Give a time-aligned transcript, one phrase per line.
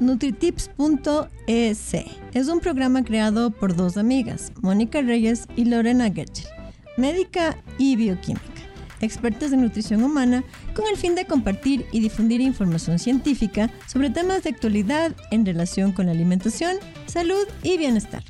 [0.00, 1.94] nutritips.es.
[2.32, 6.46] Es un programa creado por dos amigas, Mónica Reyes y Lorena Getchel,
[6.96, 8.42] médica y bioquímica,
[9.00, 10.44] expertas en nutrición humana,
[10.74, 15.92] con el fin de compartir y difundir información científica sobre temas de actualidad en relación
[15.92, 16.76] con la alimentación,
[17.06, 18.24] salud y bienestar.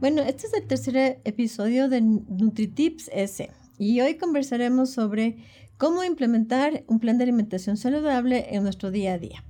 [0.00, 5.38] Bueno, este es el tercer episodio de NutriTips S y hoy conversaremos sobre
[5.78, 9.44] cómo implementar un plan de alimentación saludable en nuestro día a día.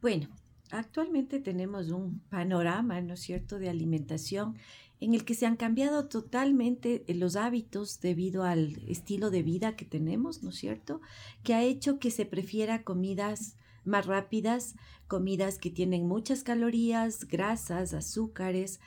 [0.00, 0.28] Bueno,
[0.70, 4.56] actualmente tenemos un panorama, ¿no es cierto?, de alimentación
[5.00, 9.84] en el que se han cambiado totalmente los hábitos debido al estilo de vida que
[9.84, 11.00] tenemos, ¿no es cierto?,
[11.42, 14.74] que ha hecho que se prefiera comidas más rápidas,
[15.08, 18.80] comidas que tienen muchas calorías, grasas, azúcares,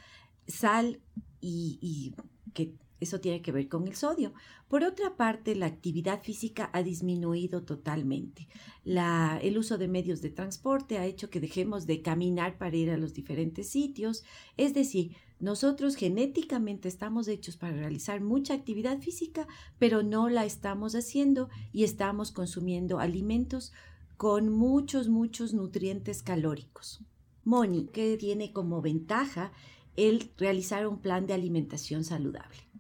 [0.47, 1.00] sal
[1.41, 2.16] y, y
[2.53, 4.34] que eso tiene que ver con el sodio.
[4.67, 8.48] Por otra parte, la actividad física ha disminuido totalmente.
[8.85, 12.97] el uso de medios de transporte ha hecho que dejemos de caminar para ir a
[12.97, 14.23] los diferentes sitios.
[14.58, 19.47] Es decir, nosotros genéticamente estamos hechos para realizar mucha actividad física,
[19.78, 23.73] pero no la estamos haciendo y estamos consumiendo alimentos
[24.17, 27.02] con muchos, muchos nutrientes calóricos.
[27.44, 29.52] Moni, ¿qué tiene como ventaja
[29.97, 32.72] el realizar un plan de alimentación saludable?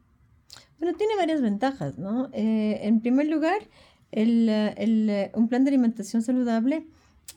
[0.83, 2.29] Bueno, tiene varias ventajas, ¿no?
[2.33, 3.69] Eh, en primer lugar,
[4.11, 6.85] un plan de alimentación saludable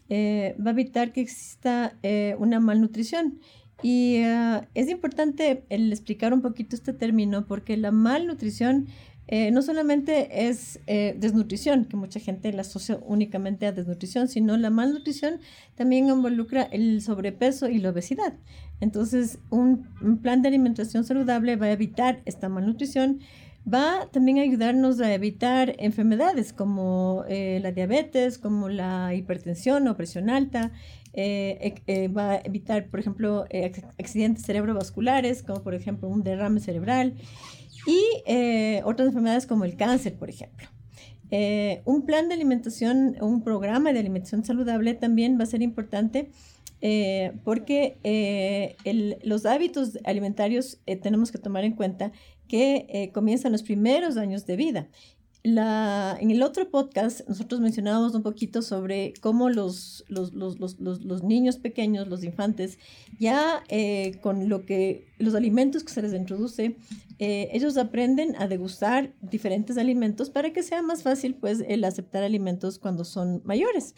[0.08, 3.39] eh, va a evitar que exista eh, una malnutrición.
[3.84, 4.17] Y
[4.74, 8.89] es importante el explicar un poquito este término porque la malnutrición
[9.28, 14.56] eh, no solamente es eh, desnutrición, que mucha gente la asocia únicamente a desnutrición, sino
[14.56, 15.41] la malnutrición
[15.74, 18.34] también involucra el sobrepeso y la obesidad.
[18.80, 19.88] Entonces, un,
[20.22, 23.18] plan de alimentación saludable va a evitar esta malnutrición,
[23.72, 29.96] va también a ayudarnos a evitar enfermedades como eh, la diabetes, como la hipertensión o
[29.96, 30.70] presión alta,
[31.16, 33.46] va a evitar, por ejemplo,
[33.98, 37.14] accidentes cerebrovasculares, como por ejemplo un derrame cerebral
[37.86, 40.69] y eh, otras enfermedades como el cáncer, por ejemplo.
[41.30, 46.30] Eh, un plan de alimentación, un programa de alimentación saludable también va a ser importante
[46.83, 48.77] eh, porque
[49.23, 52.13] los hábitos alimentarios tenemos que tomar en cuenta
[52.46, 54.89] que comienzan los primeros años de vida
[55.46, 60.05] la, en el otro podcast nosotros mencionábamos un poquito sobre cómo los,
[61.23, 62.79] niños pequeños, los infantes,
[63.20, 66.77] ya eh, con lo que, los alimentos que se les introduce,
[67.20, 72.24] eh, ellos aprenden a degustar diferentes alimentos para que sea más fácil pues el aceptar
[72.24, 73.95] alimentos cuando son mayores.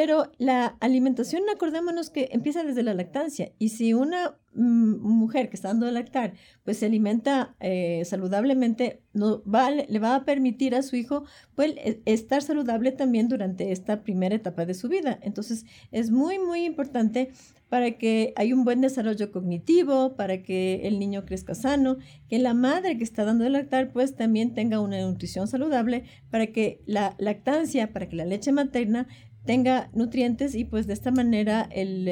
[0.00, 3.50] Pero la alimentación, acordémonos que empieza desde la lactancia.
[3.58, 9.02] Y si una mm, mujer que está dando a lactar, pues se alimenta eh, saludablemente,
[9.12, 11.24] le va a permitir a su hijo
[11.56, 15.18] pues, e, estar saludable también durante esta primera etapa de su vida.
[15.20, 17.32] Entonces, es muy, muy importante
[17.68, 21.98] para que haya un buen desarrollo cognitivo, para que el niño crezca sano,
[22.28, 26.46] que la madre que está dando de lactar pues también tenga una nutrición saludable, para
[26.46, 29.08] que la lactancia, para que la leche materna
[29.44, 32.04] tenga nutrientes y pues de esta manera el,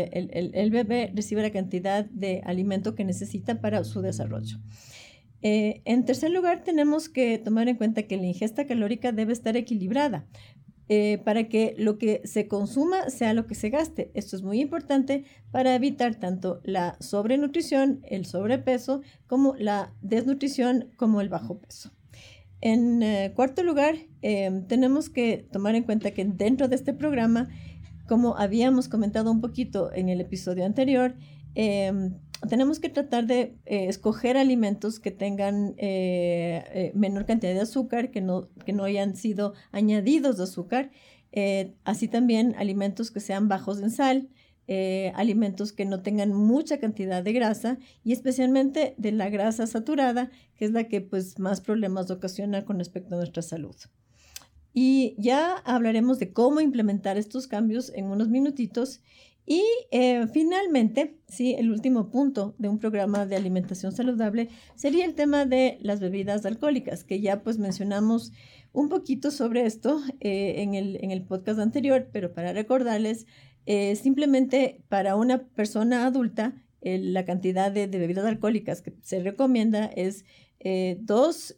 [0.71, 4.59] bebé recibe la cantidad de alimento que necesita para su desarrollo.
[5.43, 9.57] Eh, en tercer lugar, tenemos que tomar en cuenta que la ingesta calórica debe estar
[9.57, 10.27] equilibrada
[10.89, 14.11] eh, para que lo que se consuma sea lo que se gaste.
[14.15, 21.21] Esto es muy importante para evitar tanto la sobrenutrición, el sobrepeso, como la desnutrición, como
[21.21, 21.96] el bajo peso.
[22.67, 27.49] En eh, cuarto lugar, em, tenemos que tomar en cuenta que dentro de este programa,
[28.09, 31.15] como habíamos comentado un poquito en el episodio anterior,
[31.55, 32.15] em,
[32.49, 38.21] tenemos que tratar de eh, escoger alimentos que tengan eh, menor cantidad de azúcar, que
[38.21, 40.91] no, que no hayan sido añadidos de azúcar,
[41.85, 44.29] así también alimentos que sean bajos en sal,
[44.69, 50.31] eh, alimentos que no tengan mucha cantidad de grasa y especialmente de la grasa saturada,
[50.57, 53.77] que es la que pues más problemas ocasiona con respecto a nuestra salud.
[54.73, 59.01] Y ya hablaremos de cómo implementar estos cambios en unos minutitos.
[59.47, 65.15] Y eh, finalmente, sí, el último punto de un programa de alimentación saludable sería el
[65.15, 68.33] tema de las bebidas alcohólicas, que ya pues mencionamos
[68.73, 73.27] un poquito sobre esto eh, en, el, en el podcast anterior, pero para recordarles,
[73.67, 80.25] eh, simplemente para una persona adulta, la cantidad de, bebidas alcohólicas que se recomienda es
[80.61, 80.99] eh,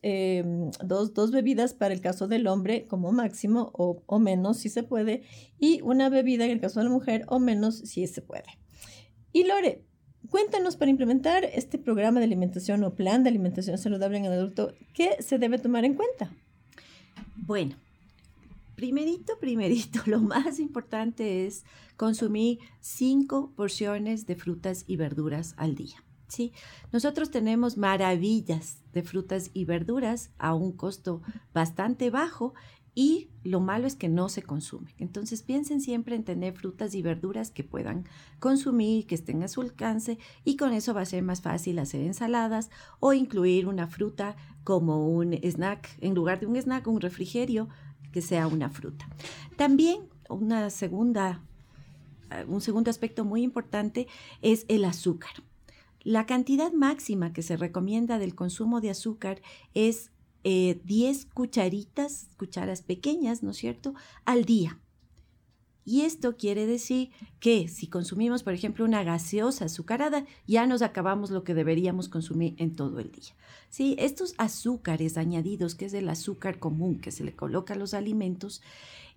[0.02, 4.70] em, dos, dos, bebidas para el caso del hombre como máximo o, o, menos si
[4.70, 5.22] se puede
[5.58, 8.58] y una bebida en el caso de la mujer o menos si se puede.
[9.32, 9.84] Y Lore,
[10.30, 14.74] cuéntanos para implementar este programa de alimentación o plan de alimentación saludable en el adulto,
[14.94, 16.32] ¿qué se debe tomar en cuenta?
[17.36, 17.76] Bueno,
[18.78, 21.64] primerito, primerito, lo más importante es
[21.96, 26.04] consumir cinco porciones de frutas y verduras al día.
[26.28, 26.52] ¿sí?
[26.92, 31.22] Nosotros tenemos maravillas de frutas y verduras a un costo
[31.52, 32.54] bastante bajo
[32.94, 34.94] y lo malo es que no se consume.
[34.98, 38.04] Entonces piensen siempre en tener frutas y verduras que puedan
[38.38, 42.02] consumir, que estén a su alcance y con eso va a ser más fácil hacer
[42.02, 42.70] ensaladas
[43.00, 47.68] o incluir una fruta como un snack, en lugar de un snack, un refrigerio
[48.22, 49.08] sea una fruta.
[49.56, 51.42] También una segunda,
[52.30, 54.06] eh, un segundo aspecto muy importante
[54.42, 55.32] es el azúcar.
[56.02, 59.42] La cantidad máxima que se recomienda del consumo de azúcar
[59.74, 60.10] es
[60.44, 63.94] 10 eh, cucharitas, cucharas pequeñas, ¿no es cierto?,
[64.24, 64.78] al día.
[65.88, 67.08] Y esto quiere decir
[67.40, 72.54] que si consumimos, por ejemplo, una gaseosa azucarada, ya nos acabamos lo que deberíamos consumir
[72.58, 73.32] en todo el día.
[73.70, 73.96] ¿Sí?
[73.98, 78.60] Estos azúcares añadidos, que es el azúcar común que se le coloca a los alimentos,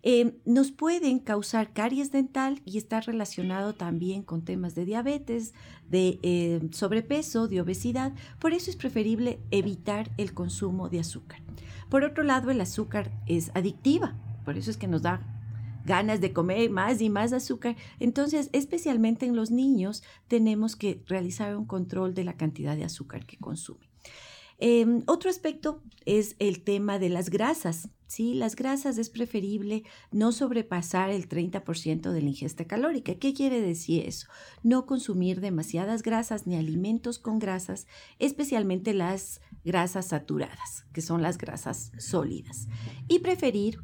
[0.02, 5.54] eh, nos pueden causar caries dental y está relacionado también con temas de diabetes,
[5.90, 8.14] de eh, sobrepeso, de obesidad.
[8.40, 11.42] Por eso es preferible evitar el consumo de azúcar.
[11.90, 14.16] Por otro lado, el azúcar es adictiva,
[14.46, 15.41] por eso es que nos da
[15.86, 17.76] ganas de comer más y más azúcar.
[18.00, 23.26] Entonces, especialmente en los niños, tenemos que realizar un control de la cantidad de azúcar
[23.26, 23.90] que consumen.
[24.64, 27.90] Em, otro aspecto es el tema de las grasas.
[28.06, 28.36] ¿sí?
[28.36, 33.16] Las grasas es preferible no sobrepasar el 30% de la ingesta calórica.
[33.16, 34.28] ¿Qué quiere decir eso?
[34.62, 37.88] No consumir demasiadas grasas ni alimentos con grasas,
[38.20, 42.68] especialmente las grasas saturadas, que son las grasas sólidas.
[43.08, 43.80] Y preferir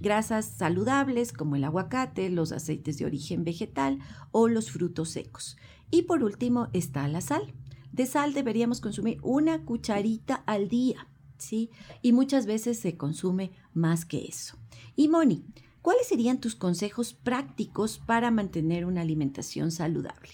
[0.00, 3.98] grasas saludables como el aguacate, los aceites de origen vegetal
[4.30, 5.56] o los frutos secos.
[5.90, 7.52] Y por último está la sal
[7.96, 11.08] de sal deberíamos consumir una cucharita al día,
[11.38, 11.70] ¿sí?
[12.02, 14.58] Y muchas veces se consume más que eso.
[14.96, 15.46] Y Moni,
[15.80, 20.28] ¿cuáles serían tus consejos prácticos para mantener una alimentación saludable?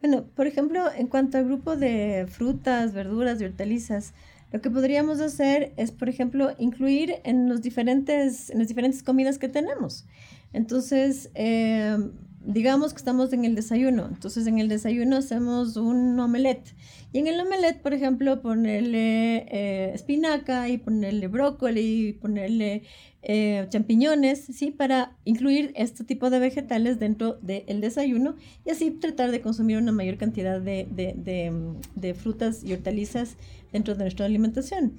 [0.00, 4.14] Bueno, por ejemplo, en cuanto al grupo de frutas, verduras y hortalizas,
[4.52, 9.38] lo que podríamos hacer es, por ejemplo, incluir en, los diferentes, en las diferentes comidas
[9.38, 10.06] que tenemos.
[10.52, 11.96] Entonces, eh,
[12.44, 16.74] digamos que estamos en el desayuno, entonces en el desayuno hacemos un omelette.
[17.12, 22.82] Y en el omelette, por ejemplo, ponerle eh, espinaca y ponerle brócoli y ponerle
[23.22, 24.70] eh, champiñones, ¿sí?
[24.70, 29.92] Para incluir este tipo de vegetales dentro del desayuno y así tratar de consumir una
[29.92, 33.36] mayor cantidad de, de frutas y hortalizas
[33.72, 34.94] dentro de nuestra alimentación.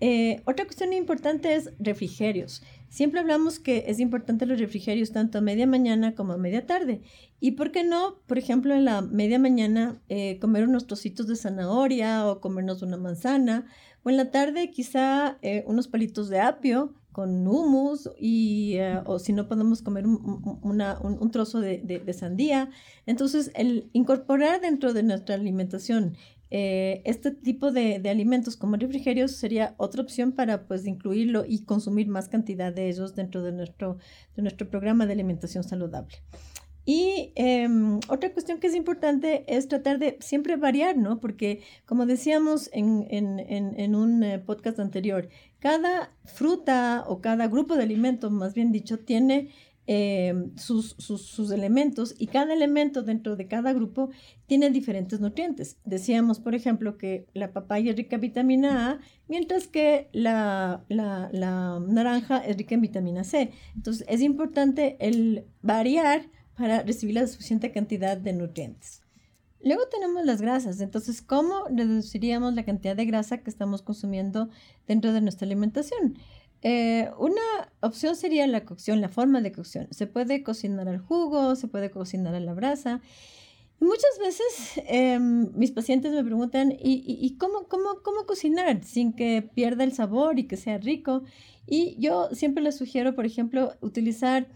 [0.00, 2.62] Eh, otra cuestión importante es refrigerios.
[2.92, 7.00] Siempre hablamos que es importante los refrigerios tanto a media mañana como a media tarde.
[7.40, 11.36] ¿Y por qué no, por ejemplo, en la media mañana eh, comer unos trocitos de
[11.36, 13.64] zanahoria o comernos una manzana?
[14.02, 19.32] O en la tarde quizá eh, unos palitos de apio con humus y, o si
[19.32, 22.68] no podemos comer un, trozo de, de, sandía.
[23.06, 26.18] Entonces, el incorporar dentro de nuestra alimentación
[26.54, 32.08] eh, este tipo de, alimentos como refrigerios sería otra opción para pues incluirlo y consumir
[32.08, 33.96] más cantidad de ellos dentro de nuestro,
[34.36, 36.18] de nuestro programa de alimentación saludable.
[36.84, 41.20] Y em, otra cuestión que es importante es tratar de siempre variar, ¿no?
[41.20, 47.76] Porque como decíamos en, en, en, un eh, podcast anterior, cada fruta o cada grupo
[47.76, 49.48] de alimentos, más bien dicho, tiene
[49.88, 54.10] Em, sus, sus, elementos y cada elemento dentro de cada grupo
[54.46, 55.76] tiene diferentes nutrientes.
[55.84, 61.30] Decíamos, por ejemplo, que la papaya es rica en vitamina A, mientras que la, la,
[61.32, 63.50] la naranja es rica en vitamina C.
[63.74, 69.02] Entonces, es importante el variar para recibir la suficiente cantidad de nutrientes.
[69.64, 74.48] Luego tenemos las grasas, entonces, ¿cómo reduciríamos la cantidad de grasa que estamos consumiendo
[74.86, 76.18] dentro de nuestra alimentación?
[76.62, 77.42] Eh, una
[77.80, 79.88] opción sería la cocción, la forma de cocción.
[79.90, 83.00] Se puede cocinar al jugo, se puede cocinar a la brasa.
[83.80, 89.42] muchas veces em, mis pacientes me preguntan, ¿y, y, cómo, cómo, cómo cocinar sin que
[89.42, 91.24] pierda el sabor y que sea rico?
[91.66, 94.46] Y yo siempre les sugiero, por ejemplo, utilizar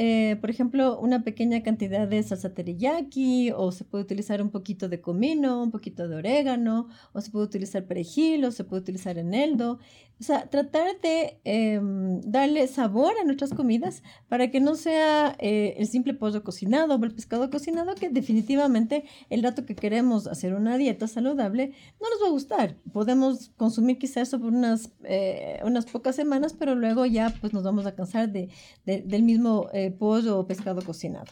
[0.00, 4.88] eh, por ejemplo, una pequeña cantidad de salsa teriyaki, o se puede utilizar un poquito
[4.88, 9.18] de comino, un poquito de orégano, o se puede utilizar perejil, o se puede utilizar
[9.18, 9.80] eneldo.
[10.20, 15.74] O sea, tratar de em, darle sabor a nuestras comidas para que no sea eh,
[15.78, 20.54] el simple pollo cocinado o el pescado cocinado, que definitivamente el rato que queremos hacer
[20.54, 22.76] una dieta saludable no nos va a gustar.
[22.92, 27.62] Podemos consumir quizás eso por unas, eh, unas pocas semanas, pero luego ya pues nos
[27.62, 28.48] vamos a cansar de,
[28.84, 31.26] del mismo eh, pollo o pescado cocinado.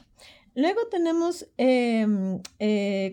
[0.55, 2.41] Luego tenemos em,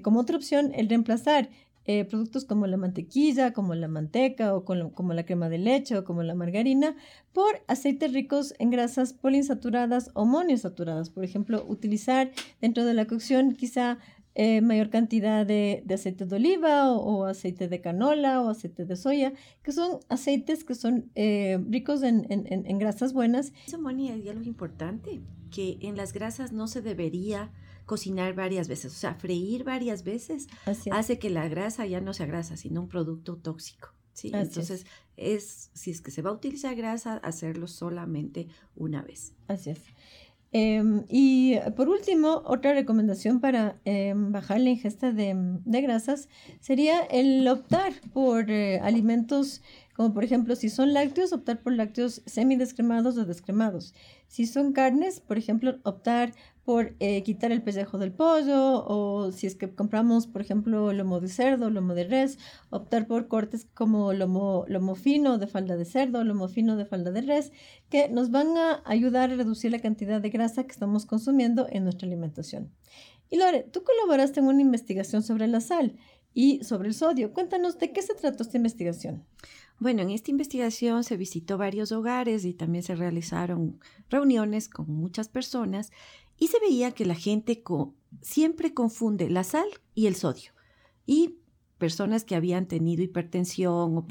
[0.01, 1.49] como otra opción el reemplazar
[1.85, 6.03] eh, productos como la mantequilla, como la manteca o como la crema de leche o
[6.03, 6.95] como la margarina
[7.33, 11.09] por aceites ricos en grasas poliinsaturadas o monoinsaturadas.
[11.09, 13.99] Por ejemplo, utilizar dentro de la cocción quizá
[14.35, 19.33] eh, mayor cantidad de, aceite de oliva o, aceite de canola o aceite de soya,
[19.61, 22.23] que son aceites que son eh, ricos en,
[22.79, 23.53] grasas buenas.
[23.67, 25.21] Eso, Moni, hay algo importante,
[25.51, 27.51] que en las grasas no se debería
[27.85, 30.47] cocinar varias veces, o sea, freír varias veces
[30.91, 33.93] hace que la grasa ya no sea grasa, sino un producto tóxico.
[34.13, 34.31] ¿sí?
[34.33, 34.85] Entonces,
[35.17, 35.69] es.
[35.73, 39.33] si es que se va a utilizar grasa, hacerlo solamente una vez.
[39.47, 39.81] Así es.
[40.55, 45.35] Em, y por último, otra recomendación para em, bajar la ingesta de,
[45.65, 49.63] grasas sería el optar por eh, alimentos
[49.95, 53.93] como por ejemplo si son lácteos, optar por lácteos semidescremados o descremados.
[54.27, 56.33] Si son carnes, por ejemplo, optar
[56.65, 61.19] por eh, quitar el pellejo del pollo o si es que compramos, por ejemplo, lomo
[61.19, 65.85] de cerdo, lomo de res, optar por cortes como lomo, lomo fino de falda de
[65.85, 67.51] cerdo, lomo fino de falda de res,
[67.89, 71.83] que nos van a ayudar a reducir la cantidad de grasa que estamos consumiendo en
[71.83, 72.71] nuestra alimentación.
[73.29, 75.97] Y Lore, tú colaboraste en una investigación sobre la sal
[76.33, 77.33] y sobre el sodio.
[77.33, 79.25] Cuéntanos de qué se trató esta investigación.
[79.79, 85.27] Bueno, en esta investigación se visitó varios hogares y también se realizaron reuniones con muchas
[85.27, 85.91] personas
[86.37, 87.63] y se veía que la gente
[88.21, 90.51] siempre confunde la sal y el sodio.
[91.05, 91.39] Y
[91.77, 94.05] personas que habían tenido hipertensión o,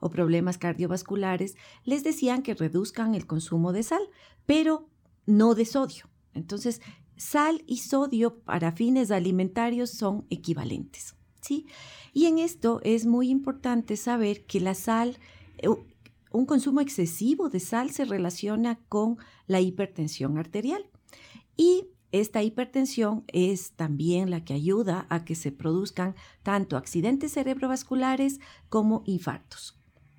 [0.00, 4.02] o, problemas cardiovasculares les decían que reduzcan el consumo de sal,
[4.46, 4.88] pero
[5.26, 6.08] no de sodio.
[6.32, 6.80] Entonces,
[7.16, 11.15] sal y sodio para fines alimentarios son equivalentes.
[12.12, 15.18] Y en esto es muy importante saber que la sal,
[15.58, 15.68] eh,
[16.30, 20.84] un consumo excesivo de sal se relaciona con la hipertensión arterial.
[21.56, 28.40] Y esta hipertensión es también la que ayuda a que se produzcan tanto accidentes cerebrovasculares
[28.68, 29.78] como infartos.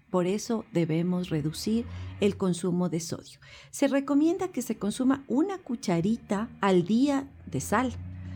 [0.10, 1.86] Por eso debemos reducir
[2.22, 3.40] el consumo de sodio.
[3.72, 7.94] Se recomienda que se consuma una cucharita al día de sal.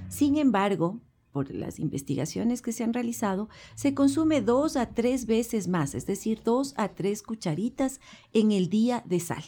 [0.10, 1.00] Sin embargo,
[1.31, 6.05] por las investigaciones que se han realizado, se consume dos a tres veces más, es
[6.05, 8.00] decir, dos a tres cucharitas
[8.33, 9.43] en el día de sal.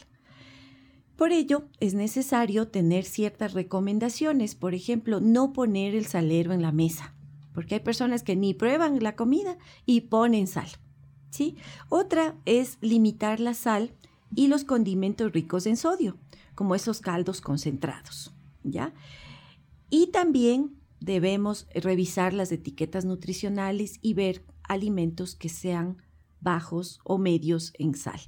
[1.16, 6.72] Por ello, es necesario tener ciertas recomendaciones, por ejemplo, no poner el salero en la
[6.72, 7.14] mesa,
[7.52, 10.68] porque hay personas que ni prueban la comida y ponen sal.
[11.34, 11.56] ¿sí?
[11.88, 13.92] Otra es limitar la sal
[14.36, 16.16] y los condimentos ricos en sodio,
[16.54, 18.94] como esos caldos concentrados, ¿ya?
[19.90, 25.98] Y también debemos revisar las etiquetas nutricionales y ver alimentos que sean
[26.40, 28.20] bajos o medios en sal.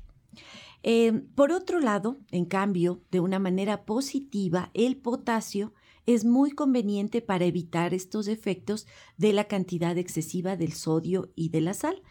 [0.83, 5.73] Eh, por otro lado, en cambio, de una manera positiva, el potasio
[6.05, 11.63] es muy conveniente para evitar estos efectos de la cantidad excesiva del sodio y de
[11.63, 12.03] la sal.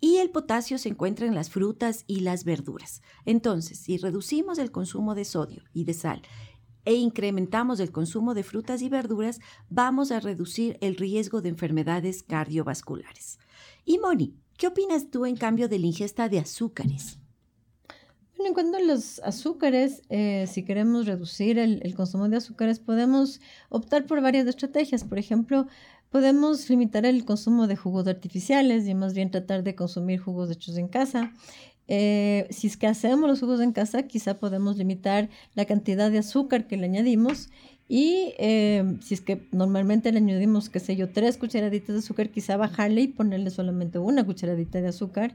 [0.00, 3.02] Y el potasio se encuentra en las frutas y las verduras.
[3.24, 6.22] Entonces, si reducimos el consumo de sodio y de sal
[6.88, 12.22] e incrementamos el consumo de frutas y verduras, vamos a reducir el riesgo de enfermedades
[12.22, 13.38] cardiovasculares.
[13.84, 17.18] Y Moni, ¿qué opinas tú en cambio de la ingesta de azúcares?
[18.38, 24.06] En cuanto a los azúcares, eh, si queremos reducir el, consumo de azúcares, podemos optar
[24.06, 25.04] por varias estrategias.
[25.04, 25.66] Por ejemplo,
[26.08, 30.78] podemos limitar el consumo de jugos artificiales y más bien tratar de consumir jugos hechos
[30.78, 31.34] en casa.
[31.88, 36.18] Eh, si es que hacemos los jugos en casa, quizá podemos limitar la cantidad de
[36.18, 37.48] azúcar que le añadimos
[37.88, 42.28] y eh, si es que normalmente le añadimos, qué sé yo, tres cucharaditas de azúcar,
[42.28, 45.34] quizá bajarle y ponerle solamente una cucharadita de azúcar.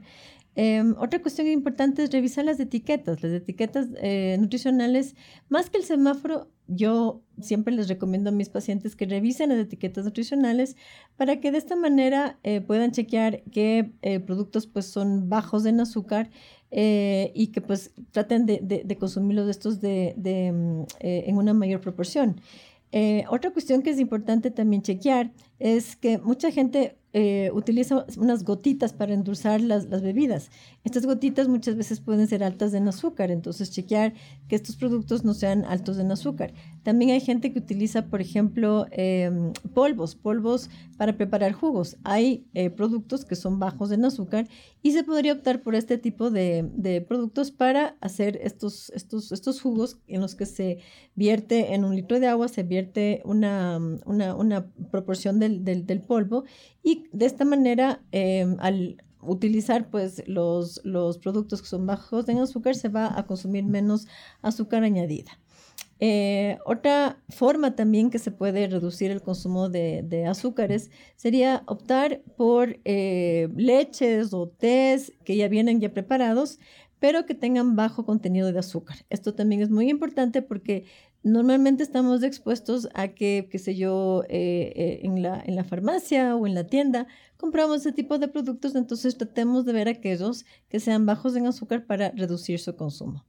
[0.56, 3.22] Em, otra cuestión importante es revisar las etiquetas.
[3.22, 5.16] Las etiquetas eh, nutricionales,
[5.48, 10.04] más que el semáforo, yo siempre les recomiendo a mis pacientes que revisen las etiquetas
[10.04, 10.76] nutricionales
[11.16, 15.80] para que de esta manera eh, puedan chequear qué eh, productos pues, son bajos en
[15.80, 16.30] azúcar
[16.76, 22.40] y que pues traten de, de, consumirlos de estos de, mm, en una mayor proporción.
[23.30, 28.92] otra cuestión que es importante también chequear es que mucha gente eh, utiliza unas gotitas
[28.92, 30.50] para endulzar las, las, bebidas.
[30.82, 34.14] Estas gotitas muchas veces pueden ser altas en azúcar, entonces chequear
[34.48, 36.52] que estos productos no sean altos en azúcar.
[36.82, 41.96] También hay gente que utiliza, por ejemplo, em, polvos, polvos para preparar jugos.
[42.02, 44.48] Hay eh, productos que son bajos en azúcar
[44.82, 49.60] y se podría optar por este tipo de, de productos para hacer estos, estos, estos
[49.60, 50.78] jugos en los que se
[51.14, 56.00] vierte en un litro de agua, se vierte una, una, una proporción del, del, del
[56.00, 56.44] polvo
[56.84, 62.38] y de esta manera, em, al utilizar pues los, los productos que son bajos en
[62.38, 64.06] azúcar, se va a consumir menos
[64.42, 65.40] azúcar añadida.
[66.00, 72.78] Eh, otra forma también que se puede reducir el consumo de, azúcares sería optar por
[72.84, 76.58] eh, leches o tés que ya vienen ya preparados,
[76.98, 79.06] pero que tengan bajo contenido de azúcar.
[79.08, 80.84] Esto también es muy importante porque
[81.24, 86.46] normalmente estamos expuestos a que, qué sé yo, eh, en, la, en la farmacia o
[86.46, 87.06] en la tienda
[87.38, 91.86] compramos ese tipo de productos, entonces tratemos de ver aquellos que sean bajos en azúcar
[91.86, 93.24] para reducir su consumo.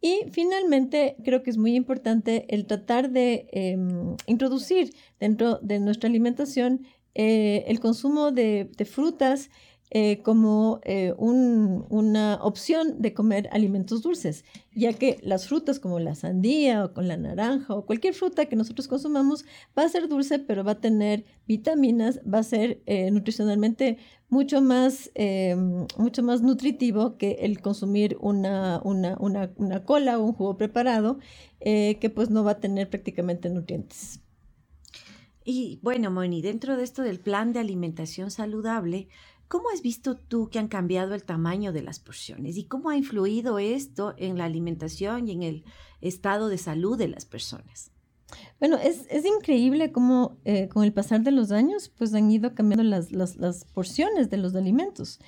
[0.00, 6.08] Y finalmente, creo que es muy importante el tratar de em, introducir dentro de nuestra
[6.08, 9.50] alimentación eh, el consumo de frutas
[9.90, 16.14] eh, como eh, una opción de comer alimentos dulces, ya que las frutas como la
[16.14, 19.46] sandía o con la naranja o cualquier fruta que nosotros consumamos
[19.78, 23.96] va a ser dulce, pero va a tener vitaminas, va a ser eh, nutricionalmente
[24.28, 25.10] mucho más,
[25.96, 31.18] mucho más nutritivo que el consumir una, una, una, una cola o un jugo preparado
[31.60, 34.20] que pues no va a tener prácticamente nutrientes.
[35.50, 39.08] Y bueno, Moni, dentro de esto del plan de alimentación saludable,
[39.48, 42.96] ¿Cómo has visto tú que han cambiado el tamaño de las porciones y cómo ha
[42.96, 45.64] influido esto en la alimentación y en el
[46.02, 47.90] estado de salud de las personas?
[48.60, 52.84] Bueno, es, increíble cómo eh, con el pasar de los años pues han ido cambiando
[52.84, 55.18] las, las, porciones de los alimentos.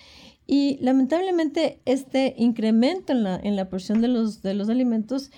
[0.46, 5.30] Y lamentablemente este incremento en la, en la porción de los, de los alimentos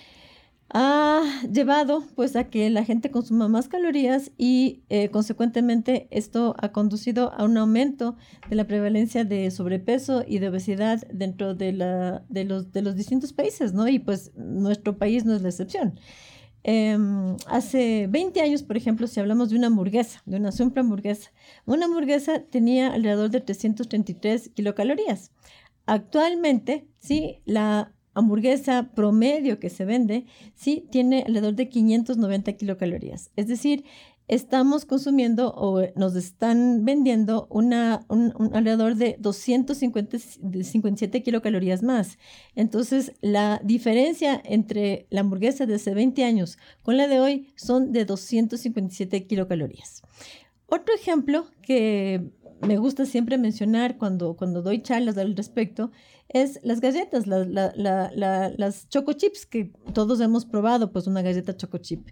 [0.75, 6.73] ha llevado pues a que la gente consuma más calorías y eh, consecuentemente esto ha
[6.73, 8.17] conducido a un aumento
[8.49, 12.97] de la prevalencia de sobrepeso y de obesidad dentro de, la, de, los, de los
[12.97, 13.87] distintos países, ¿no?
[13.87, 16.01] Y pues nuestro país no es la excepción.
[16.65, 21.33] Em, hace 20 años, por ejemplo, si hablamos de una hamburguesa, de una simple hamburguesa,
[21.67, 25.33] una hamburguesa tenía alrededor de 333 kilocalorías.
[25.85, 33.31] Actualmente, sí, la hamburguesa promedio que se vende, sí, tiene alrededor de 590 kilocalorías.
[33.37, 33.85] Es decir,
[34.29, 42.19] estamos consumiendo o nos están vendiendo una, un, alrededor de 257 kilocalorías más.
[42.55, 47.93] Entonces, la diferencia entre la hamburguesa de hace 20 años con la de hoy son
[47.93, 50.03] de 257 kilocalorías.
[50.67, 52.31] Otro ejemplo que
[52.63, 55.91] me gusta siempre mencionar cuando, cuando doy charlas al respecto
[56.29, 62.09] es las galletas, las choco chips que todos hemos probado, pues una galleta choco chip.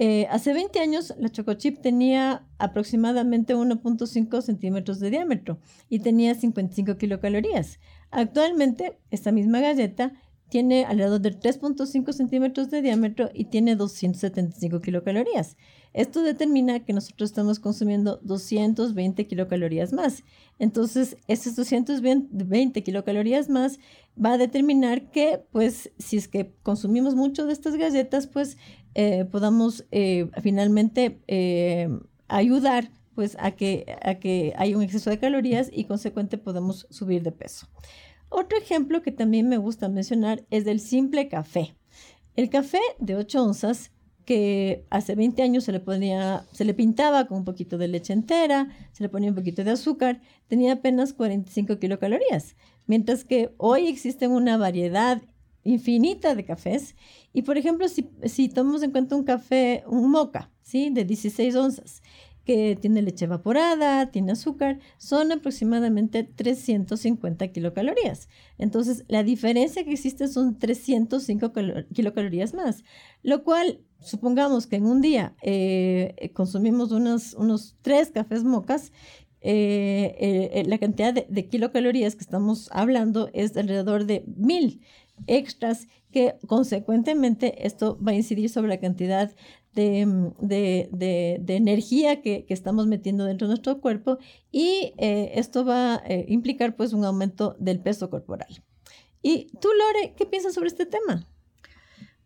[0.00, 6.34] Eh, hace 20 años la choco chip tenía aproximadamente 1.5 centímetros de diámetro y tenía
[6.34, 7.80] 55 kilocalorías.
[8.10, 10.12] Actualmente esta misma galleta
[10.50, 15.56] tiene alrededor de 3.5 centímetros de diámetro y tiene 275 kilocalorías.
[15.92, 20.24] Esto determina que nosotros estamos consumiendo 220 kilocalorías más.
[20.58, 23.78] Entonces, esas 220 kilocalorías más
[24.22, 28.56] va a determinar que, pues, si es que consumimos mucho de estas galletas, pues,
[28.94, 31.88] eh, podamos eh, finalmente eh,
[32.26, 37.24] ayudar pues a que, a que haya un exceso de calorías y consecuente podemos subir
[37.24, 37.66] de peso.
[38.28, 41.74] Otro ejemplo que también me gusta mencionar es del simple café.
[42.36, 43.90] El café de 8 onzas
[44.28, 48.12] que hace 20 años se le ponía, se le pintaba con un poquito de leche
[48.12, 52.54] entera, se le ponía un poquito de azúcar, tenía apenas 45 kilocalorías,
[52.86, 55.22] mientras que hoy existe una variedad
[55.64, 56.94] infinita de cafés
[57.32, 60.90] y por ejemplo si, si tomamos en cuenta un café, un moca, ¿sí?
[60.90, 62.02] de 16 onzas,
[62.44, 68.30] que tiene leche evaporada, tiene azúcar, son aproximadamente 350 kilocalorías.
[68.56, 71.52] Entonces, la diferencia que existe son 305
[71.92, 72.84] kilocalorías más,
[73.22, 78.92] lo cual, supongamos que en un día eh, consumimos unos, unos tres cafés mocas,
[79.40, 84.80] eh, eh, la cantidad de, de, kilocalorías que estamos hablando es de alrededor de mil
[85.26, 89.32] extras que consecuentemente esto va a incidir sobre la cantidad
[89.74, 94.18] de, energía que, estamos metiendo dentro de nuestro cuerpo
[94.50, 98.62] y eh, esto va a eh, implicar pues un aumento del peso corporal.
[99.22, 101.26] ¿Y tú, Lore, qué piensas sobre este tema?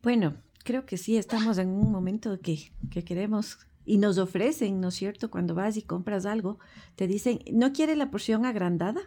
[0.03, 2.73] Bueno, creo que sí, estamos en un momento que,
[3.05, 5.31] queremos y nos ofrecen, ¿no es cierto?
[5.31, 6.59] Cuando vas y compras algo,
[6.97, 9.01] te dicen, ¿no quiere la porción agrandada?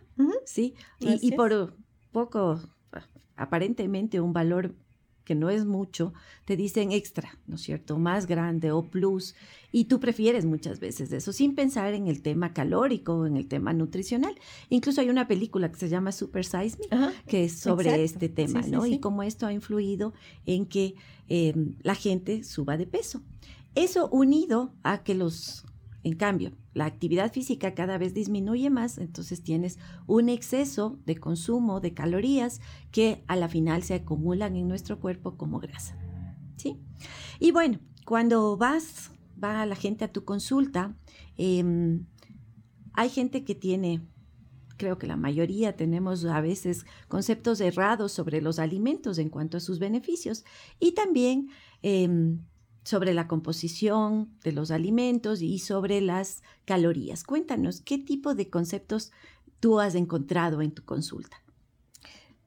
[0.46, 1.76] Sí, y, y, por
[2.12, 2.60] poco,
[3.36, 4.76] aparentemente un valor
[5.26, 6.14] que no es mucho,
[6.46, 7.98] te dicen extra, ¿no es cierto?
[7.98, 9.36] Más grande o plus.
[9.72, 13.74] Y tú prefieres muchas veces eso, sin pensar en el tema calórico, en el tema
[13.74, 14.36] nutricional.
[14.70, 18.62] Incluso hay una película que se llama Super Size Me, que es sobre este tema,
[18.62, 18.86] ¿no?
[18.86, 20.14] Y cómo esto ha influido
[20.46, 20.96] en que
[21.28, 23.22] em, la gente suba de peso.
[23.74, 25.66] Eso unido a que los
[26.06, 31.80] en cambio, la actividad física cada vez disminuye más, entonces tienes un exceso de consumo
[31.80, 35.98] de calorías que a la final se acumulan en nuestro cuerpo como grasa.
[36.58, 36.80] Sí.
[37.40, 39.10] Y bueno, cuando vas,
[39.44, 40.96] va la gente a tu consulta,
[41.38, 42.06] em,
[42.94, 44.04] hay gente que tiene
[44.78, 49.62] creo que la mayoría tenemos a veces conceptos errados sobre los alimentos en cuanto a
[49.62, 50.44] sus beneficios
[50.80, 51.50] y también
[51.82, 52.42] em,
[52.86, 57.24] sobre la composición de los alimentos y sobre las calorías.
[57.24, 59.12] Cuéntanos, ¿qué tipo de conceptos
[59.60, 61.42] tú has encontrado en tu consulta?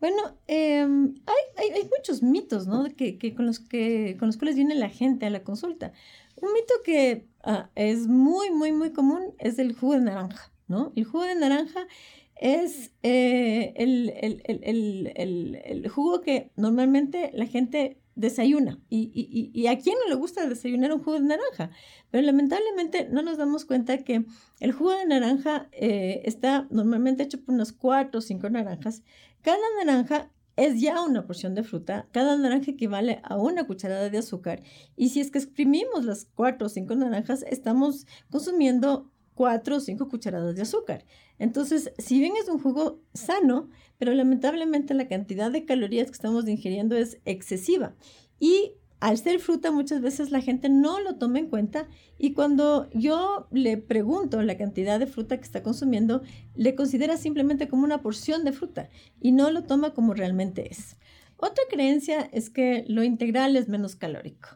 [0.00, 2.84] Bueno, em, hay, muchos mitos, ¿no?
[2.96, 5.92] Que, con, los que, con los cuales viene la gente a la consulta.
[6.36, 10.92] Un mito que ah, es muy, muy, muy común es el jugo de naranja, ¿no?
[10.94, 11.88] El jugo de naranja
[12.36, 18.80] es eh, el, el, el, el, jugo que normalmente la gente desayuna.
[18.90, 21.70] Y, y, y, a quién no le gusta desayunar un jugo de naranja?
[22.10, 24.26] Pero lamentablemente no nos damos cuenta que
[24.58, 29.04] el jugo de naranja eh, está normalmente hecho por unas cuatro o cinco naranjas.
[29.42, 32.08] Cada naranja es ya una porción de fruta.
[32.10, 34.62] Cada naranja equivale a una cucharada de azúcar.
[34.96, 40.08] Y si es que exprimimos las cuatro o cinco naranjas, estamos consumiendo cuatro o cinco
[40.08, 41.04] cucharadas de azúcar.
[41.38, 46.48] Entonces, si bien es un jugo sano, pero lamentablemente la cantidad de calorías que estamos
[46.48, 47.94] ingiriendo es excesiva.
[48.40, 51.86] Y al ser fruta muchas veces la gente no lo toma en cuenta
[52.18, 56.22] y cuando yo le pregunto la cantidad de fruta que está consumiendo,
[56.56, 58.88] le considera simplemente como una porción de fruta
[59.20, 60.96] y no lo toma como realmente es.
[61.36, 64.48] Otra creencia es que lo integral es menos calórico.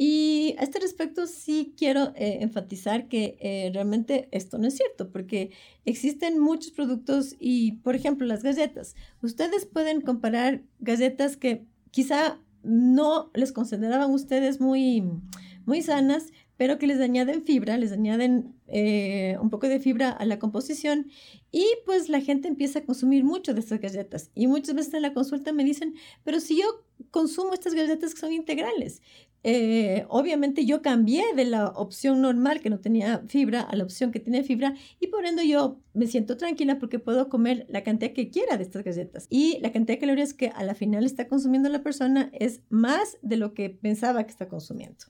[0.00, 5.10] Y a este respecto sí quiero eh, enfatizar que eh, realmente esto no es cierto,
[5.10, 5.50] porque
[5.84, 8.94] existen muchos productos y, por ejemplo, las galletas.
[9.22, 15.02] Ustedes pueden comparar galletas que quizá no les consideraban ustedes muy,
[15.66, 20.24] muy sanas, pero que les añaden fibra, les añaden eh, un poco de fibra a
[20.26, 21.06] la composición
[21.52, 24.30] y pues la gente empieza a consumir mucho de estas galletas.
[24.34, 28.20] Y muchas veces en la consulta me dicen, pero si yo consumo estas galletas que
[28.20, 29.02] son integrales,
[29.44, 34.10] eh, obviamente yo cambié de la opción normal que no tenía fibra a la opción
[34.10, 38.12] que tiene fibra y por ende yo me siento tranquila porque puedo comer la cantidad
[38.12, 41.28] que quiera de estas galletas y la cantidad de calorías que a la final está
[41.28, 45.06] consumiendo la persona es más de lo que pensaba que está consumiendo.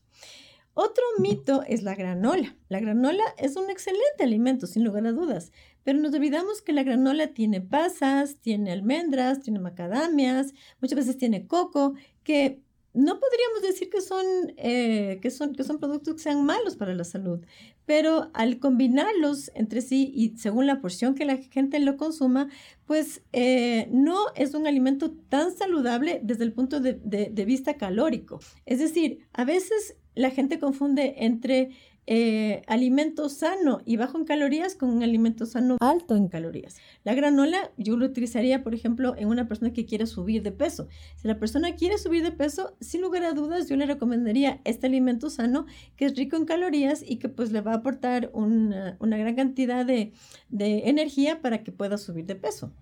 [0.81, 2.57] Otro mito es la granola.
[2.69, 5.51] La granola es un excelente alimento, sin lugar a dudas,
[5.83, 11.49] pero nos olvidamos que la granola tiene pasas, tiene almendras, tiene macadamias, muchas veces tiene
[11.49, 12.63] coco, que
[12.99, 16.95] no podríamos decir que son, eh, que, son, que son productos que sean malos para
[16.95, 17.39] la salud,
[17.87, 22.49] pero al combinarlos entre sí y según la porción que la gente lo consuma,
[22.87, 28.41] pues eh, no es un alimento tan saludable desde el punto de, de vista calórico.
[28.67, 31.71] Es decir, a veces la gente confunde entre
[32.11, 36.77] eh, alimento sano y bajo en calorías con un alimento sano alto en calorías.
[37.05, 40.89] La granola yo lo utilizaría, por ejemplo, en una persona que quiere subir de peso.
[41.17, 44.87] Si la persona quiere subir de peso, sin lugar a dudas, yo le recomendaría este
[44.87, 45.67] alimento sano
[45.97, 49.85] que es rico en calorías y que pues le va a aportar una, gran cantidad
[49.85, 50.15] de,
[50.49, 52.73] energía para que pueda subir de peso.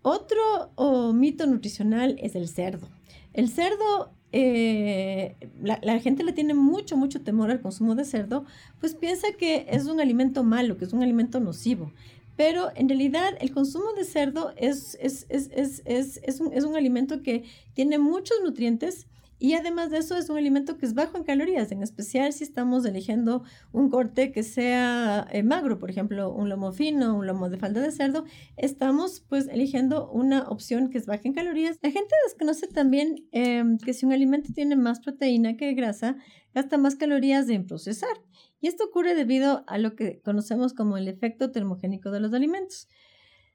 [0.00, 2.88] Otro mito nutricional es el cerdo.
[3.32, 8.46] El cerdo eh, la, gente le tiene mucho, mucho temor al consumo de cerdo,
[8.80, 11.92] pues piensa que es un alimento malo, que es un alimento nocivo.
[12.34, 17.44] Pero en realidad el consumo de cerdo es, es, es, es un, un, alimento que
[17.74, 19.06] tiene muchos nutrientes
[19.42, 22.44] y además de eso es un alimento que es bajo en calorías, en especial si
[22.44, 27.50] estamos eligiendo un corte que sea eh, magro, por ejemplo, un lomo fino, un lomo
[27.50, 28.24] de falda de cerdo,
[28.56, 31.80] estamos pues eligiendo una opción que es baja en calorías.
[31.82, 36.18] La gente desconoce también em, que si un alimento tiene más proteína que grasa,
[36.54, 38.22] gasta más calorías en procesar.
[38.60, 42.86] Y esto ocurre debido a lo que conocemos como el efecto termogénico de los alimentos.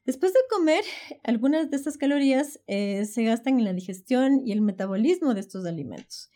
[0.08, 0.86] Después de comer,
[1.26, 5.66] algunas de estas calorías eh, se gastan en la digestión y el metabolismo de estos
[5.66, 6.32] alimentos.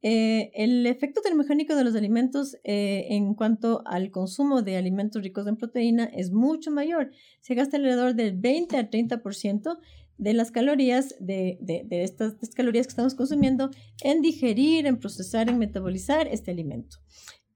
[0.00, 5.46] Eh, el efecto termogénico de los alimentos eh, en cuanto al consumo de alimentos ricos
[5.46, 7.10] en proteína es mucho mayor.
[7.42, 9.78] Se gasta alrededor del 20 a 30%
[10.16, 11.58] de las calorías, de,
[11.90, 13.70] estas calorías que estamos consumiendo,
[14.02, 16.96] en digerir, en procesar, en metabolizar este alimento.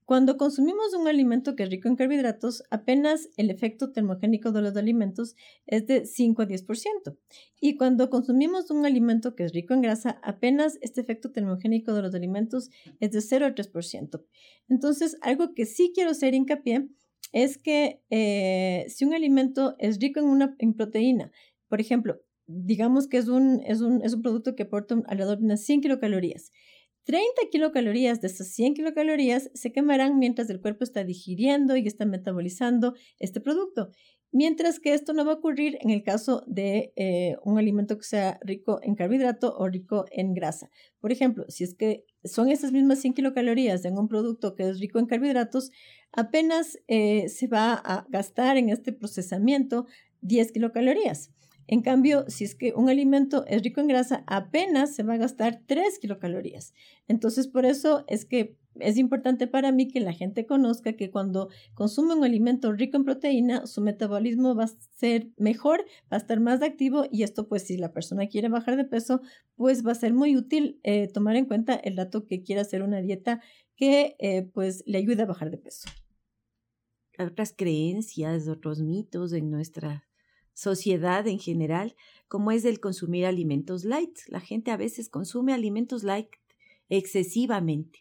[0.05, 4.77] Cuando consumimos un alimento que es rico en carbohidratos, apenas el efecto termogénico de los
[4.77, 7.17] alimentos es de 5 a 10%.
[7.59, 12.03] Y cuando consumimos un alimento que es rico en grasa, apenas este efecto termogénico de
[12.03, 14.23] los alimentos es de 0 a 3%.
[14.69, 16.87] Entonces, algo que sí quiero hacer hincapié
[17.31, 21.31] es que eh, si un alimento es rico en, proteína,
[21.67, 25.45] por ejemplo, digamos que es un, es un, es un producto que aporta alrededor de
[25.45, 26.51] unas 100 kilocalorías,
[27.05, 32.05] 30 kilocalorías de esas 100 kilocalorías se quemarán mientras el cuerpo está digiriendo y está
[32.05, 33.91] metabolizando este producto.
[34.31, 38.03] mientras que esto no va a ocurrir en el caso de eh, un alimento que
[38.03, 40.69] sea rico en carbohidrato o rico en grasa.
[40.99, 44.79] Por ejemplo, si es que son esas mismas 100 kilocalorías en un producto que es
[44.81, 45.71] rico en carbohidratos,
[46.11, 49.85] apenas eh, se va a gastar en este procesamiento
[50.19, 51.31] 10 kilocalorías.
[51.67, 55.17] En cambio, si es que un alimento es rico en grasa, apenas se va a
[55.17, 56.73] gastar 3 kilocalorías.
[57.07, 61.49] Entonces, por eso es que es importante para mí que la gente conozca que cuando
[61.73, 66.39] consume un alimento rico en proteína, su metabolismo va a ser mejor, va a estar
[66.39, 69.21] más activo y esto pues si la persona quiere bajar de peso,
[69.55, 72.83] pues va a ser muy útil eh, tomar en cuenta el dato que quiera hacer
[72.83, 73.41] una dieta
[73.75, 75.89] que eh, pues le ayude a bajar de peso.
[77.17, 80.04] Otras creencias, otros mitos en nuestra
[80.55, 81.95] sociedad en general,
[82.27, 84.17] como es el consumir alimentos light.
[84.27, 86.29] La gente a veces consume alimentos light
[86.89, 87.99] excesivamente.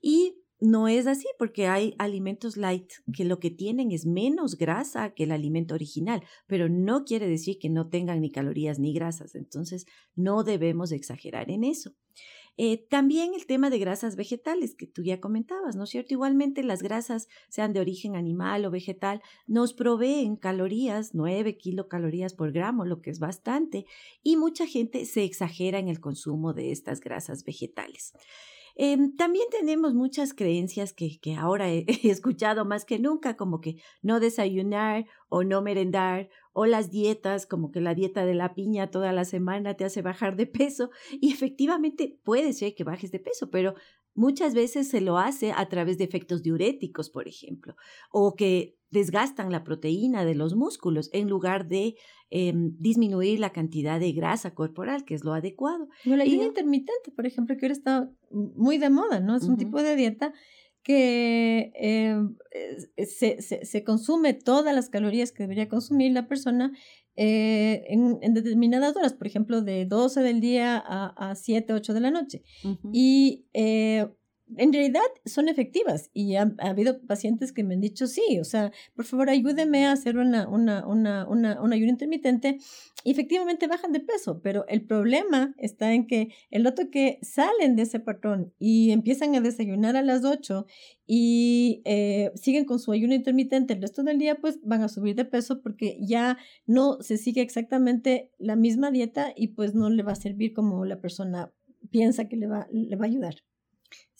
[0.00, 5.14] Y no es así porque hay alimentos light que lo que tienen es menos grasa
[5.14, 9.34] que el alimento original, pero no quiere decir que no tengan ni calorías ni grasas.
[9.34, 11.94] Entonces, no debemos exagerar en eso.
[12.60, 16.12] Eh, también el tema de grasas vegetales que tú ya comentabas, ¿no es cierto?
[16.12, 22.50] Igualmente las grasas, sean de origen animal o vegetal, nos proveen calorías, 9 kilocalorías por
[22.50, 23.86] gramo, lo que es bastante,
[24.24, 28.12] y mucha gente se exagera en el consumo de estas grasas vegetales.
[28.80, 33.76] Em, también tenemos muchas creencias que, que ahora he, escuchado más que nunca, como que
[34.02, 38.90] no desayunar o no merendar, o las dietas, como que la dieta de la piña
[38.90, 40.90] toda la semana te hace bajar de peso.
[41.20, 43.76] Y efectivamente puede ser que bajes de peso, pero
[44.14, 47.76] muchas veces se lo hace a través de efectos diuréticos, por ejemplo,
[48.10, 51.94] o que desgastan la proteína de los músculos en lugar de
[52.30, 55.88] em, disminuir la cantidad de grasa corporal, que es lo adecuado.
[56.04, 59.36] la ayuno intermitente, por ejemplo, que ahora está muy de moda, ¿no?
[59.36, 60.32] Es un tipo de dieta
[60.88, 62.34] que em,
[62.96, 66.72] se, se, consume todas las calorías que debería consumir la persona
[67.14, 72.00] eh, en, determinadas horas, por ejemplo, de 12 del día a, a 7, 8 de
[72.00, 72.42] la noche.
[72.90, 74.08] Y eh,
[74.56, 78.72] en realidad son efectivas y ha, habido pacientes que me han dicho, sí, o sea,
[78.94, 82.58] por favor ayúdeme a hacer una, una, una, una, un ayuno intermitente
[83.04, 87.76] y efectivamente bajan de peso, pero el problema está en que el otro que salen
[87.76, 90.66] de ese patrón y empiezan a desayunar a las 8
[91.06, 95.14] y eh, siguen con su ayuno intermitente el resto del día, pues van a subir
[95.14, 100.02] de peso porque ya no se sigue exactamente la misma dieta y pues no le
[100.02, 101.52] va a servir como la persona
[101.90, 103.36] piensa que le va, le va a ayudar.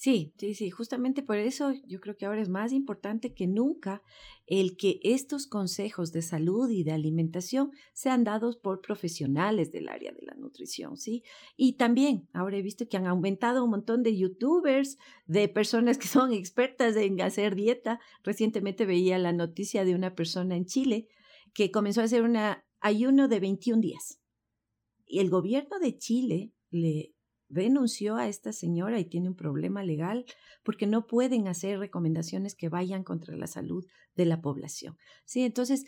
[0.00, 4.00] Sí, sí, sí, justamente por eso yo creo que ahora es más importante que nunca
[4.46, 10.12] el que estos consejos de salud y de alimentación sean dados por profesionales del área
[10.12, 11.24] de la nutrición, ¿sí?
[11.56, 16.06] Y también ahora he visto que han aumentado un montón de youtubers, de personas que
[16.06, 17.98] son expertas en hacer dieta.
[18.22, 21.08] Recientemente veía la noticia de una persona en Chile
[21.54, 22.36] que comenzó a hacer un
[22.78, 24.20] ayuno de 21 días.
[25.06, 27.17] Y el gobierno de Chile le
[27.48, 30.24] denunció a esta señora y tiene un problema legal
[30.62, 33.84] porque no pueden hacer recomendaciones que vayan contra la salud
[34.14, 34.96] de la población.
[35.24, 35.84] Sí, entonces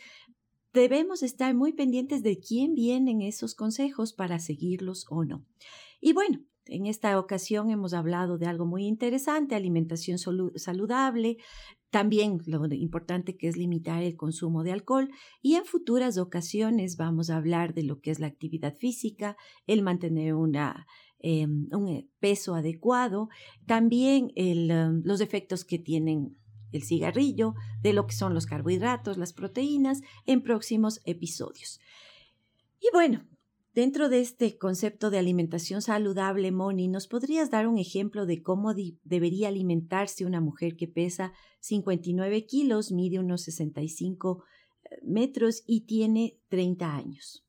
[0.73, 5.44] debemos estar muy pendientes de quién vienen esos consejos para seguirlos o no.
[6.01, 11.38] Y bueno, en esta ocasión hemos hablado de algo muy interesante, alimentación saludable,
[11.90, 15.11] también lo importante que es limitar el consumo de alcohol
[15.42, 19.83] y en futuras ocasiones vamos a hablar de lo que es la actividad física, el
[19.83, 20.87] mantener una
[21.23, 23.29] Em, un eh, peso adecuado,
[23.67, 26.39] también em, los efectos que tienen
[26.73, 31.79] el cigarrillo, de lo que son los carbohidratos, las proteínas, en próximos episodios.
[32.81, 33.27] Y bueno,
[33.75, 38.73] dentro de este concepto de alimentación saludable, Moni, ¿nos podrías dar un ejemplo de cómo
[39.05, 44.43] debería alimentarse una mujer que pesa 59 kilos, mide unos 65
[44.85, 47.45] eh, metros y tiene 30 años?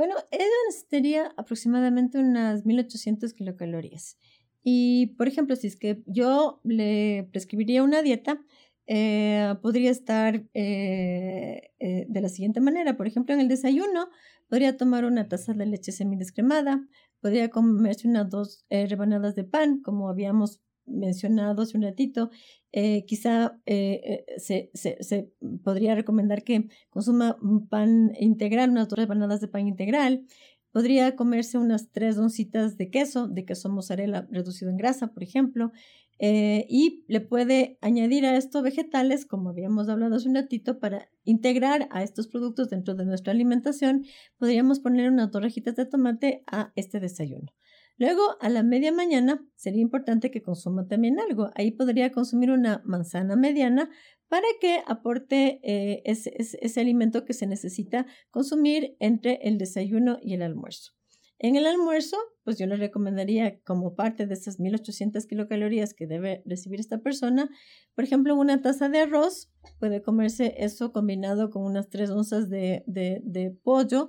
[0.00, 4.16] Bueno, ella necesitaría aproximadamente unas 1800 kilocalorías.
[4.64, 8.40] Y, por ejemplo, si es que yo le prescribiría una dieta,
[8.86, 12.96] eh, podría estar eh, eh, de la siguiente manera.
[12.96, 14.08] Por ejemplo, en el desayuno
[14.48, 16.82] podría tomar una taza de leche semidescremada,
[17.20, 22.30] podría comerse unas dos rebanadas de pan, como habíamos mencionado hace un ratito,
[22.72, 25.32] eh, quizá eh, eh, se, se, se,
[25.64, 30.24] podría recomendar que consuma un pan integral, unas dos de pan integral.
[30.72, 35.72] Podría comerse unas tres oncitas de queso, de queso mozzarella reducido en grasa, por ejemplo.
[36.20, 41.88] y le puede añadir a esto vegetales, como habíamos hablado hace un ratito, para integrar
[41.90, 44.04] a estos productos dentro de nuestra alimentación.
[44.38, 47.52] Podríamos poner unas dos rejitas de tomate a este desayuno.
[48.00, 51.50] Luego, a la media mañana, sería importante que consuma también algo.
[51.54, 53.90] Ahí podría consumir una manzana mediana
[54.26, 60.40] para que aporte eh, ese, alimento que se necesita consumir entre el desayuno y el
[60.40, 60.92] almuerzo.
[61.38, 66.42] En el almuerzo, pues yo le recomendaría como parte de esas 1800 kilocalorías que debe
[66.46, 67.50] recibir esta persona,
[67.94, 73.58] por ejemplo, una taza de arroz, puede comerse eso combinado con unas 3 onzas de
[73.62, 74.08] pollo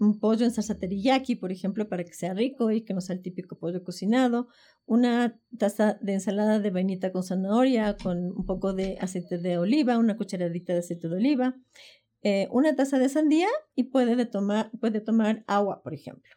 [0.00, 3.16] un pollo en salsa teriyaki, por ejemplo, para que sea rico y que no sea
[3.16, 4.48] el típico pollo cocinado,
[4.86, 9.98] una taza de ensalada de vainita con zanahoria, con un poco de aceite de oliva,
[9.98, 11.56] una cucharadita de aceite de oliva,
[12.22, 16.30] eh, una taza de sandía y puede, tomar, puede tomar agua, por ejemplo.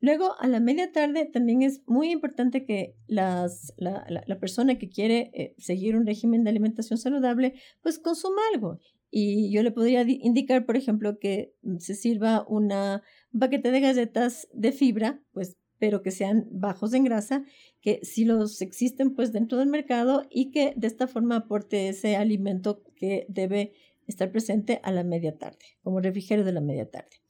[0.00, 4.88] Luego, a la media tarde, también es muy importante que las, la, la, persona que
[4.88, 8.80] quiere eh, seguir un régimen de alimentación saludable, pues consuma algo.
[9.14, 14.48] Y yo le podría indicar, por ejemplo, que se sirva una, un paquete de galletas
[14.54, 17.44] de fibra, pues, pero que sean bajos en grasa,
[17.82, 22.16] que si los existen, pues, dentro del mercado y que de esta forma aporte ese
[22.16, 23.74] alimento que debe
[24.06, 27.20] estar presente a la media tarde, como refrigerio de la media tarde.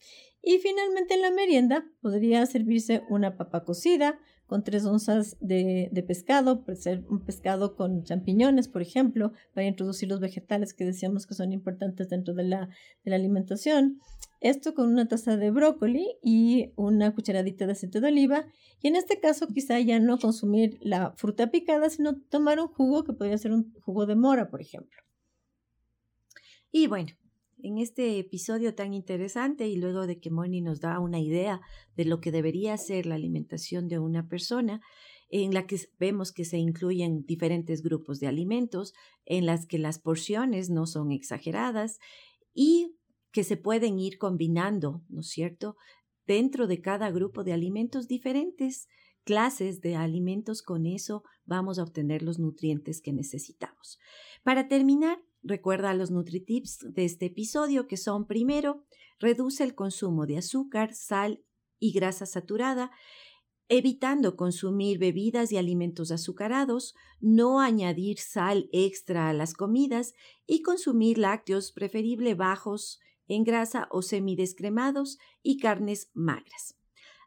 [0.41, 4.21] Y finalmente en la merienda podría servirse una papa cocida,
[4.53, 10.11] con tres onzas de, pescado, puede ser un pescado con champiñones, por ejemplo, para introducir
[10.11, 12.69] los vegetales que decíamos que son importantes dentro de la,
[13.03, 13.99] de la alimentación.
[14.43, 18.45] Esto con una taza de brócoli y una cucharadita de aceite de oliva.
[18.83, 23.05] Y en este caso quizá ya no consumir la fruta picada, sino tomar un jugo
[23.05, 25.01] que podría ser un jugo de mora, por ejemplo.
[26.71, 27.09] Y bueno,
[27.63, 31.61] en este episodio tan interesante y luego de que Moni nos da una idea
[31.97, 34.81] de lo que debería ser la alimentación de una persona,
[35.29, 38.93] en la que vemos que se incluyen diferentes grupos de alimentos,
[39.25, 41.99] en las que las porciones no son exageradas
[42.53, 42.97] y
[43.31, 45.77] que se pueden ir combinando, ¿no es cierto?,
[46.27, 48.89] dentro de cada grupo de alimentos diferentes
[49.25, 53.99] clases de alimentos, con eso vamos a obtener los nutrientes que necesitamos.
[54.43, 58.85] Para terminar, Recuerda los NutriTips de este episodio que son primero,
[59.19, 61.45] reduce el consumo de azúcar, sal
[61.81, 62.93] y grasa saturada,
[63.69, 70.13] evitando consumir bebidas y alimentos azucarados, no añadir sal extra a las comidas
[70.47, 76.77] y consumir lácteos preferible bajos en grasa o semidescremados y carnes magras.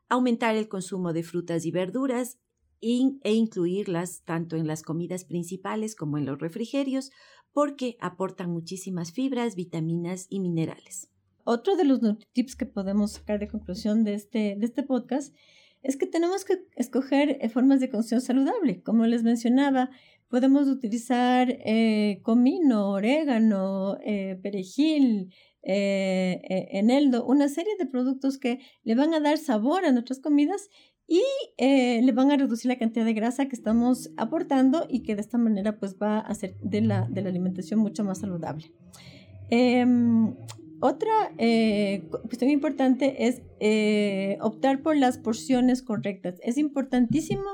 [0.08, 2.38] Aumentar el consumo de frutas y verduras
[2.82, 7.12] e incluirlas tanto en las comidas principales como en los refrigerios,
[7.56, 11.10] porque aportan muchísimas fibras, vitaminas y minerales.
[11.46, 12.02] Otro de los
[12.34, 15.34] tips que podemos sacar de conclusión de este, de este podcast
[15.82, 18.84] es que tenemos que escoger eh, formas de consumo saludable.
[18.84, 19.90] Como les mencionaba,
[20.28, 29.14] podemos utilizar eh, comino, orégano, eh, perejil, eneldo, una serie de productos que le van
[29.14, 30.68] a dar sabor a nuestras comidas
[31.08, 31.22] y
[31.58, 35.22] eh, le van a reducir la cantidad de grasa que estamos aportando y que de
[35.22, 38.72] esta manera pues va a hacer de la, de la alimentación mucho más saludable.
[39.50, 40.34] Em,
[40.82, 46.36] otra eh, cuestión importante es eh, optar por las porciones correctas.
[46.42, 47.46] Es importantísimo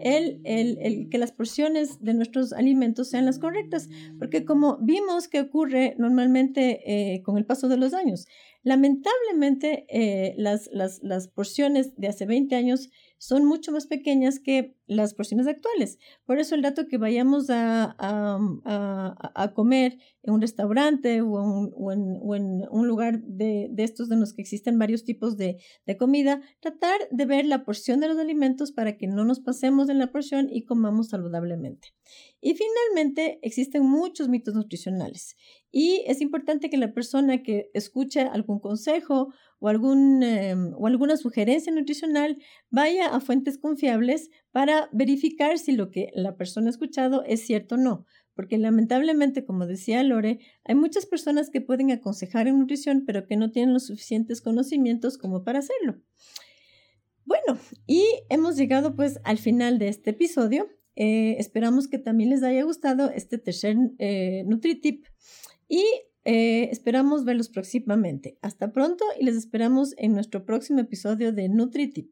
[0.00, 5.28] el, el, el, que las porciones de nuestros alimentos sean las correctas, porque como vimos
[5.28, 8.26] que ocurre normalmente con el paso de los años,
[8.68, 14.76] Lamentablemente, eh, las, las, las, porciones de hace 20 años son mucho más pequeñas que
[14.86, 15.98] las porciones actuales.
[16.26, 21.92] Por eso el dato que vayamos a, a, a, comer en un restaurante o, o,
[21.92, 25.56] en, o en, un lugar de, de, estos de los que existen varios tipos de,
[25.86, 29.88] de, comida, tratar de ver la porción de los alimentos para que no nos pasemos
[29.88, 31.94] en la porción y comamos saludablemente.
[32.40, 35.36] Y finalmente, existen muchos mitos nutricionales
[35.72, 41.16] y es importante que la persona que escuche algún consejo o, algún, em, o alguna
[41.16, 42.38] sugerencia nutricional
[42.70, 47.74] vaya a fuentes confiables para verificar si lo que la persona ha escuchado es cierto
[47.74, 48.06] o no.
[48.34, 53.36] Porque lamentablemente, como decía Lore, hay muchas personas que pueden aconsejar en nutrición, pero que
[53.36, 56.00] no tienen los suficientes conocimientos como para hacerlo.
[57.24, 60.68] Bueno, y hemos llegado pues al final de este episodio.
[61.00, 65.06] Eh, esperamos que también les haya gustado este tercer eh, NutriTip
[65.68, 65.84] y
[66.24, 68.36] eh, esperamos verlos próximamente.
[68.42, 72.10] Hasta pronto y les esperamos en nuestro próximo episodio de NutriTip.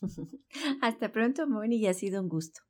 [0.80, 2.67] Hasta pronto, Moni, y ha sido un gusto.